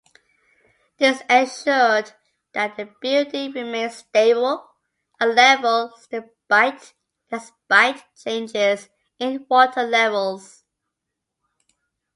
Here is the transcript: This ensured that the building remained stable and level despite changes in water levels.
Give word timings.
This 0.97 1.21
ensured 1.29 2.13
that 2.53 2.75
the 2.75 2.89
building 3.01 3.51
remained 3.51 3.91
stable 3.93 4.67
and 5.19 5.35
level 5.35 5.93
despite 7.29 8.05
changes 8.15 8.89
in 9.19 9.45
water 9.47 9.83
levels. 9.83 10.63